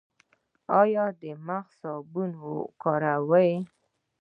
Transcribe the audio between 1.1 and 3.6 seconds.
د مخ صابون کاروئ؟